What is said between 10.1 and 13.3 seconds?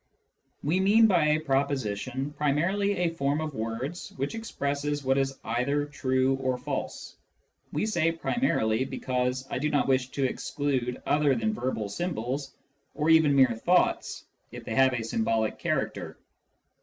to exclude other than verbal symbols, or